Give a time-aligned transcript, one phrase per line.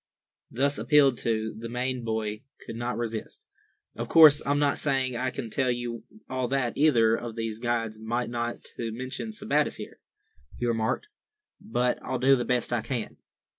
[0.49, 3.45] Thus appealed to, the Maine boy could not resist.
[3.95, 7.99] "Of course I'm not saying I can tell you all that either of these guides
[7.99, 9.99] might—not to mention Sebattis here,"
[10.57, 11.05] he remarked,
[11.59, 13.17] "but I'll do the best I can."